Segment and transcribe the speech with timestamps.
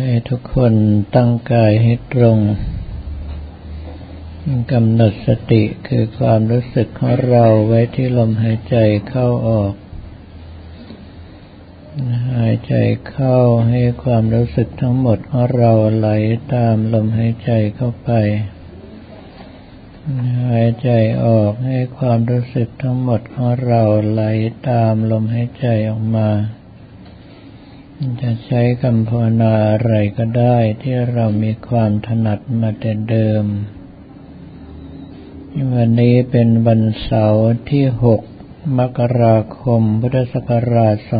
[0.00, 0.72] ให้ทุกคน
[1.14, 2.38] ตั้งกายให้ตรง
[4.72, 8.76] กำหนดสติคือความรู้สึกของเราไว้ที่ลมหายใจ
[9.08, 9.74] เข้าออก
[12.36, 12.74] หายใจ
[13.08, 13.38] เข้า
[13.68, 16.08] ให้ความรู้สึกทั้งหมดของเราไหล
[16.54, 18.10] ตามลมหายใจเข้าไป
[20.48, 20.90] หายใจ
[21.24, 24.22] ออกให้ความรู้สึกทั้งหมดของเราไหล
[24.68, 26.28] ตามลมหายใจออกมา
[28.22, 33.44] จะใช้คำภาวนาอะไรก็ได้ที่เรามีความถนัดมาแต่เดิม
[35.74, 37.84] วันนี้เป็นวันเสาร์ที่
[38.24, 41.12] 6 มกราคม พุทธศักราช 2561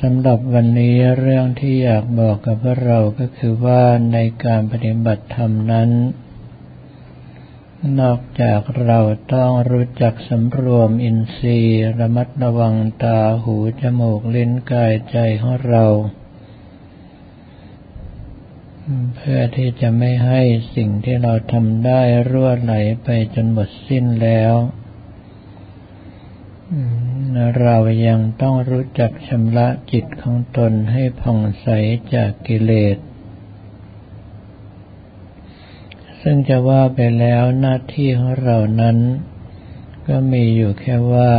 [0.00, 3.82] สำหรับวันนี้เรื่องที่อยากบอกกับพวกเราก็คือว่า
[4.12, 5.90] ในการปฏิบัติธรรมนั้น
[8.00, 9.00] นอกจากเรา
[9.34, 15.84] ต้องรู้จักสำรวมอินทรีย์ระมัดระวังตาหูจมูกลิ้นกายใจของเรา
[19.16, 20.40] เพื่อที่จะไม่ให้
[20.74, 24.54] สิ่งที่เราทำได้รั่วไหลไปจนหมดสิ้นแล้ว
[27.60, 31.68] เรายังต้องรู้จักชำระจิตของตนให้ผ่องใส
[32.14, 32.98] จากกิเลส
[36.22, 38.96] ซึ่งจะว่าไปแล้วหน้าที่ของเรานั้น
[40.08, 41.32] ก็มีอยู่แค่ว่า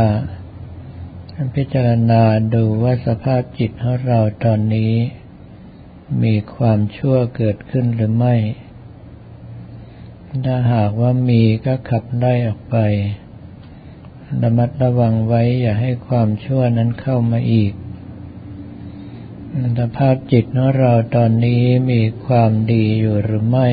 [1.54, 2.22] พิจารณา
[2.54, 4.92] ดูว่าสภาพจิตของเราตอนนี้
[6.22, 8.36] มีความชั่วเกิดขึ้นหรือไม่
[10.44, 12.76] ถ้าหากว่ามีก็ขับไล่ออกไป
[14.42, 17.72] ระมัดระวังไว้อย่าให้ความชั่วนั้นเข้ามาอีก
[19.78, 23.68] สภาพจิตของเราตอนนี้มีความดีอยู่หรือไม่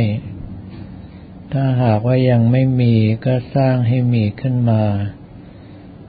[1.53, 2.93] ถ้าหากว่ายังไม่มี
[3.25, 4.83] ก็สร้างให้มีขึ้นมา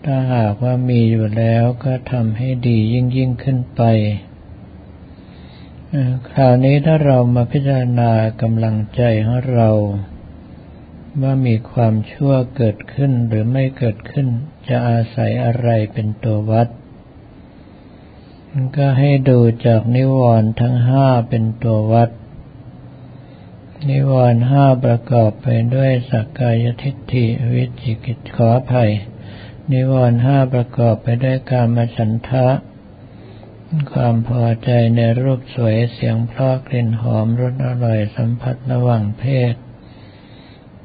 [0.05, 3.83] ถ้าหากว่ามีอยู่แล้วก็ทำให้ดียิ่งยิ่งขึ้นไป
[6.31, 9.71] คราวนี้ถ้าเรามาพิจารณากำลังใจของเรา
[11.23, 14.27] ว่ามีความชั่วเกิดขึ้นหรือไม่เกิดขึ้น
[14.69, 16.69] จะอาศัยอะไรเป็นตัววัด
[18.77, 22.11] ก็ให้ดูจากนิวรณ์ทั้งห้าเป็นตัววัด
[23.87, 28.91] นิวรณ์ห้าประกอบไปด้วยสักกายทิฏฐิวิจิกิจขอภัย
[29.73, 32.47] นิวรณ์ห้าประกอบไปด้วยการมาฉันทะ
[33.93, 39.55] ความพอใจในรูปสวยเสียงเพราะกลิ่นหอมรสอร่อยสัมผัสระหว่างเพศ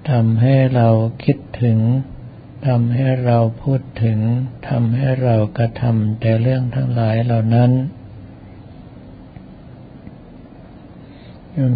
[0.10, 0.90] ทำให้เรา
[1.24, 1.80] คิดถึง
[2.68, 4.20] ทำให้เราพูดถึง
[4.70, 7.72] ทำให้เรากระทำแต่เรื่องทั้งหลายเหล่านั้น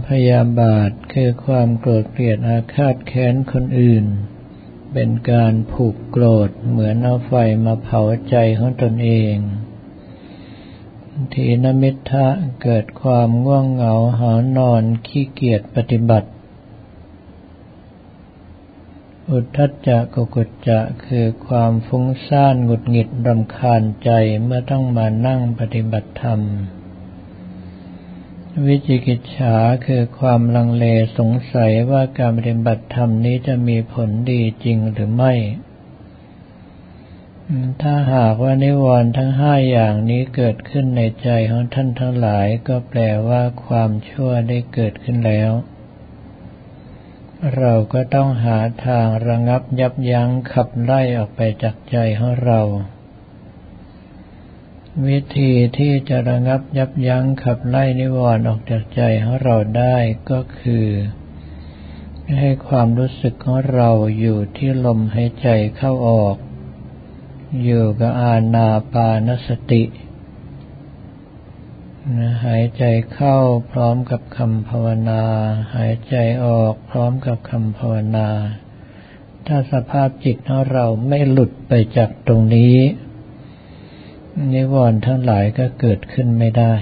[0.08, 4.06] พยาบาทคือความโกรธเกลียดอาฆาตแค้นคนอื่น
[4.94, 7.34] เป็นการผูกโกรธเหมือนเอาไฟ
[7.66, 9.36] มาเผาใจของตนเอง
[11.34, 12.28] ทีนมิทะ
[12.62, 16.30] เกิดความง่วงเหงาหานอนขี้เกียจปฏิบัติ
[19.30, 24.10] อุทธัจจะกุกุจจะคือความฟุ้งซ่านหงุดหงิดรำคาญใจ
[24.44, 26.42] เมื่อต้องมานั่งปฏิบัติธรรม
[28.66, 30.86] วิจิกิจฉาคือความลังเล
[31.18, 35.34] สงสัยว่าการปฏิบัติธรรมนี้จะมีผลดีจริงหรือไม่
[37.82, 45.52] ถ้าหากว่านิวรณ์ทั้งห้าอย่างนี้เกิดขึ้นในใจของท่านทั้งหลายก็แปลว่าความชั่วได้เกิดขึ้นแล้ว
[47.58, 52.62] เราก็ต้องหาทางระงับยับยั้งขับไล่ออกไปจากใจของเรา
[55.06, 59.98] วิธีที่จะระงับยับยั้งขับไล่นิวรณ์ออกจากใจของเราได้
[60.32, 60.86] ก็คือ
[62.40, 65.48] ให้ความรู้สึกของเราอยู่ที่ลมหายใจ
[65.78, 66.38] เข้าออก
[67.64, 69.84] อยู่กับอาณาปานสติ
[72.46, 73.38] หายใจเข้า
[73.72, 75.24] พร้อมกับคำภาวนา
[75.76, 76.16] หายใจ
[76.46, 78.30] ออกพร้อมกับคำภาวนา
[79.48, 82.76] ถ้าสภาพจิตของเราไม่หลุดไปจากตรงนี้
[84.54, 86.74] นิวรณ์ทั้งหลายก็เกิดขึ้นไม่ได้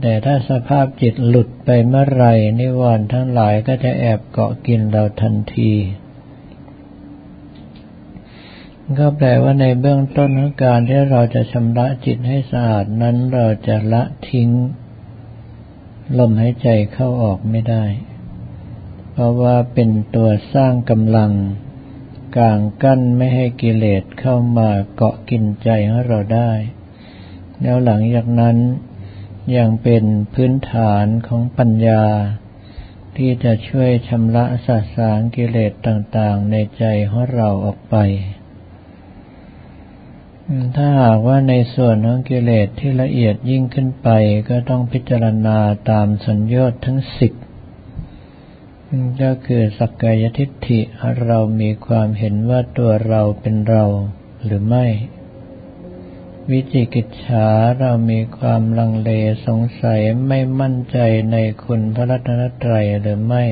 [0.00, 2.24] แต่ถ้าสภาพจิตหลุดไปเมื่อไร
[2.60, 5.72] นิวรณ์ทั้งหลายก็จะแอบเกาะกินเราทันที
[8.98, 14.50] ก็แปลว่าในเบื้องต้นของการที่เราจะชำระจิตให้สะอาดนั้นเราจะละทิ้ง
[16.18, 17.84] ลมหายใจเข้าออกไม่ได้
[19.12, 21.32] เพราะว่าเป็นตัวสร้างกำลัง
[22.38, 26.52] กางกั้นไม่ให้กิเลสเข้ามาเกาะกินใจของเราได้
[27.60, 28.56] แล้วหลังจากนั้น
[29.56, 30.04] ยังเป็น
[30.34, 32.04] พื้นฐานของปัญญา
[33.16, 37.96] ที่จะช่วยชำระสาสางกิเลสต่างๆ ในใจของเราออกไป
[40.76, 44.08] ถ้าหากว่าในส่วนของกิเลสที่ละเอียดยิ่งขึ้นไป
[44.48, 45.58] ก็ต้องพิจารณา
[45.90, 47.32] ตามสัญญาทั้งสิบ
[49.22, 50.80] ก็คือสักกายทิฏฐิ
[51.26, 53.84] เรามีความเห็นว่าตัวเราเป็นเรา
[54.44, 54.86] หรือไม่
[56.50, 57.46] วิจิกิจฉา
[57.80, 59.10] เรามีความลังเล
[59.46, 60.98] สงสัยไม่มั่นใจ
[61.32, 63.44] ในคุณพระรัตนตรัยหรือไม่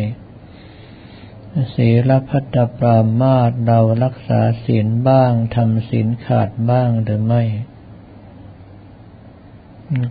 [1.75, 7.43] ศีลพัตปรามาตเรารักษาศีลบ้างทำศีลขาดบ้างหรือไม่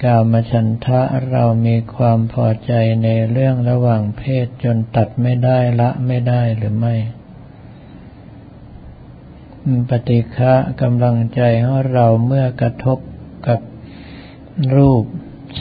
[0.03, 1.01] กามาฉันทะ
[1.31, 2.71] เรามีความพอใจ
[3.03, 6.95] ในเรื่องระหว่างเพศจนตัดไม่ได้ละไม่ได้หรือไม่
[9.89, 12.99] ปฏิฆะกำลังใจของเราเมื่อกระทบ
[13.47, 13.59] กับ
[14.75, 15.03] รูป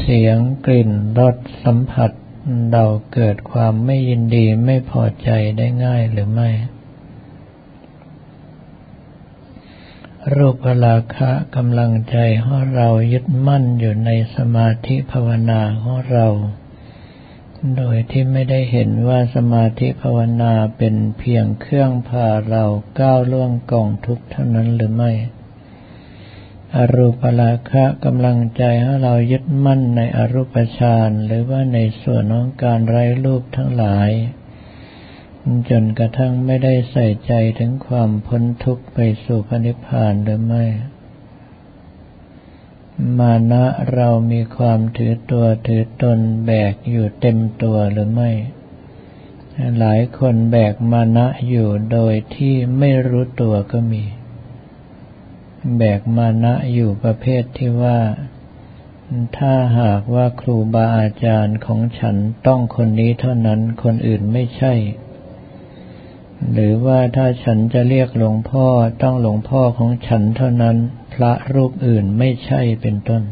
[0.01, 2.11] เสียง กลิ่น รส สัมผัส
[2.73, 2.85] เรา
[3.15, 6.51] เกิดความไม่ยินดีไม่พอใจได้ง่ายหรือไม่
[10.33, 10.57] รูป
[10.87, 16.27] ราคะกำลังใจของเรายึดมั่นอยู่ในสมาธิภาวนาของเรา
[17.77, 22.65] โดยที่ไม่ได้เห็นว่าสมาธิภาวนาเป็นเพียงเครื่องพาเรา
[23.01, 25.13] ก้าวล่วงกองทุกข์เท่านั้นหรือไม่
[26.77, 34.11] อรูปราคะกำลังใจให้เรายึดมั่นในอรูปฌานหรือว่าในส่วนของการไร้รูปทั้งหลาย
[35.71, 40.65] จนกระทั่งไม่ได้ใส่ใจถึงความพ้นทุกข์ไปสู่พระนิพพานหรือไม่
[43.19, 43.65] มานะ
[43.95, 48.31] เรามีความถือตัวถือตนแบกอยู่เต็มตัวหรือไม่
[49.79, 54.05] หลายคนแบกมานะอยู่โดยที่ไม่รู้ตัวก็มี
[55.77, 57.99] แบกมานะอยู่ประเภทที่ว่า
[59.39, 64.73] ถ้าหากว่าครูบาอาจารย์ของฉันต้องคนนี้เท่านั้นคนอื่นไม่ใช่
[66.53, 68.67] หรือว่าถ้าฉันจะเรียกหลวงพ่อ
[69.03, 70.77] ต้องหลวงพ่อของฉันเท่านั้น
[71.15, 73.23] พระรูปอื่นไม่ใช่เป็นต้น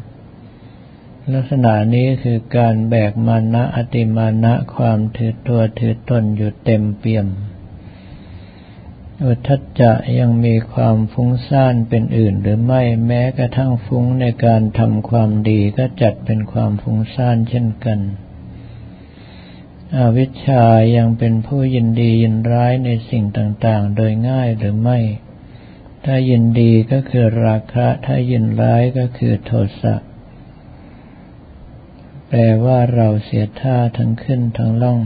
[1.32, 7.26] ลักษณะนี้คือการแบกมานะอติมานะความถือตัวถือตนอยู่เต็มเปี่ยม
[9.24, 17.98] อุทจจะยังมีความฟุ้งซ่านเป็นอื่นหรือไม่แม้กระทั่งฟุ้งในการทำความดีก็จัดเป็นความฟุ้งซ่านเช่นกัน
[19.98, 20.64] อวิชชา
[20.96, 24.98] ยังเป็นผู้ยินดียินร้ายในสิ่งต่างๆ โดยง่ายหรือไม่
[26.04, 29.50] ถ้ายินดีก็คือราคะ ถ้ายินร้ายก็คือโท
[29.80, 29.94] สะ
[32.28, 35.00] แปลว่าเราเสียท่าทั้งขึ้นทั้งล่อง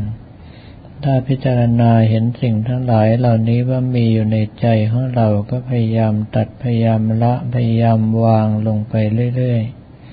[1.04, 8.94] ถ้าพิจารณาเห็นสิ่งทั้งหลายเหล่านี้ว่ามีอยู่ในใจของเราก็พยายามตัดพยายามละพยายามวางลงไป
[9.36, 9.62] เรื่อย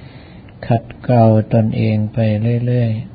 [0.09, 2.17] ๆ ขัดเกลาตนเองไป
[2.67, 3.12] เรื่อยๆ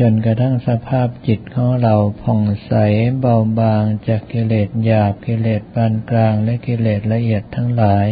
[0.00, 2.72] จนกระทั่งสภาพจิตของเราผ่องใส
[3.20, 8.08] เบาบางจากกิเลสหยาบกิเลสปานกลางและกิเลสละเอียดทั้งหลาย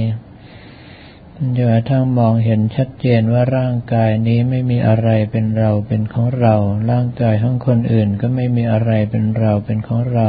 [1.36, 6.56] จนกระทั่งมองเห็นชัดเจนว่าร่างกายนี้ไม่มีอะไรเป็นเราเป็นของเรา
[6.90, 10.28] ร่างกายของคนอื่นก็ไม่มีอะไรเป็นเราเป็นของเรา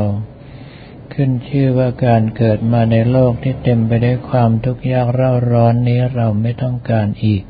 [1.14, 7.44] ขึ้นชื่อว่าการเกิดมาในโลกที่เต็มไปด้วยความทุกข์ยากเร่าร้อนนี้เราไม่ต้องการอีก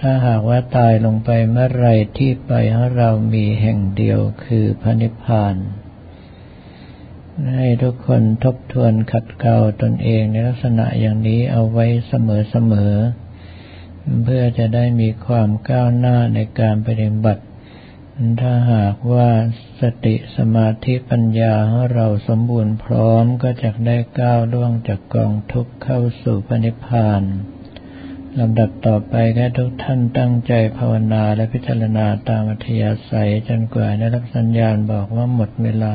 [0.00, 1.88] ถ้าหากว่าตายลงไปเมื่อไร
[2.18, 5.56] ที่ไปของเรามีแห่งเดียวคือพระนิพพาน
[7.54, 17.42] ให้ทุกคนทบทวนขัดเกลาตนเองในลักษณะอย่างนี้เอาไว้เสมอๆเพื่อจะได้มีความก้าวหน้าในการปฏิบัติ
[18.40, 19.28] ถ้าหากว่า
[19.80, 27.22] สติสมาธิปัญญาของเราสมบูรณ์พร้อมก็จะได้ก้าวล่วงจากกองทุกข์เข้าสู่พระนิพพาน
[28.38, 35.94] ลำดับต่อไปแค่ทุกท่านตั้งใจภาวนาและพิจารณาตามอัธยาศัยจนกว่าได้รับสัญญาณบอกว่าหมดเวลา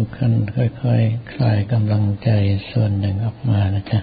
[0.04, 0.90] ุกขั้นค่อยๆค
[1.32, 2.30] คลายกำลังใจ
[2.70, 3.98] ส่วนหนึ่งออกมานะจ๊ะ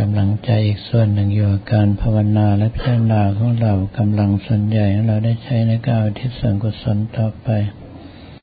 [0.00, 7.48] กำลังใจอีกส่วนหนึ่งอยู่กับการภาวนาและพิจารณาของเรากำลังส่วนใหญ่เราได้ใช้ในการทิศส่วนกุศลต่อไป